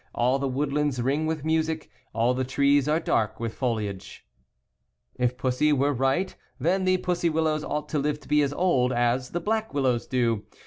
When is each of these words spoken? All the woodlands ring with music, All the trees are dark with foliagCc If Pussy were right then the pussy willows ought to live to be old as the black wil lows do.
All 0.15 0.39
the 0.39 0.47
woodlands 0.47 0.99
ring 0.99 1.27
with 1.27 1.45
music, 1.45 1.91
All 2.11 2.33
the 2.33 2.43
trees 2.43 2.87
are 2.87 2.99
dark 2.99 3.39
with 3.39 3.53
foliagCc 3.55 4.21
If 5.17 5.37
Pussy 5.37 5.71
were 5.71 5.93
right 5.93 6.35
then 6.59 6.85
the 6.85 6.97
pussy 6.97 7.29
willows 7.29 7.63
ought 7.63 7.87
to 7.89 7.99
live 7.99 8.19
to 8.21 8.27
be 8.27 8.43
old 8.51 8.91
as 8.91 9.29
the 9.29 9.39
black 9.39 9.75
wil 9.75 9.83
lows 9.83 10.07
do. 10.07 10.43